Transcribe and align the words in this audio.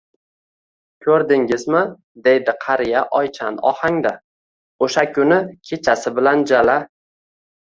—Ko'rdingizmi,— 1.07 1.81
deydi 2.27 2.55
qariya 2.63 3.03
oychan 3.19 3.59
ohangda,— 3.73 4.15
o'sha 4.87 5.05
kuni 5.19 5.39
kechasi 5.71 6.15
bilan 6.19 6.45
jala 6.55 6.81